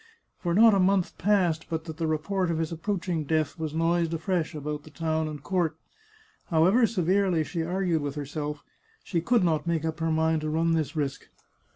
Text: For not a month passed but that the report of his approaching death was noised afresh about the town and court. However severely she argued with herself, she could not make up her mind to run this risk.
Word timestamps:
For 0.41 0.55
not 0.55 0.73
a 0.73 0.79
month 0.79 1.19
passed 1.19 1.67
but 1.69 1.83
that 1.85 1.97
the 1.97 2.07
report 2.07 2.49
of 2.49 2.57
his 2.57 2.71
approaching 2.71 3.23
death 3.23 3.59
was 3.59 3.71
noised 3.75 4.15
afresh 4.15 4.55
about 4.55 4.81
the 4.81 4.89
town 4.89 5.27
and 5.27 5.43
court. 5.43 5.75
However 6.45 6.87
severely 6.87 7.43
she 7.43 7.61
argued 7.61 8.01
with 8.01 8.15
herself, 8.15 8.63
she 9.03 9.21
could 9.21 9.43
not 9.43 9.67
make 9.67 9.85
up 9.85 9.99
her 9.99 10.09
mind 10.09 10.41
to 10.41 10.49
run 10.49 10.71
this 10.73 10.95
risk. 10.95 11.27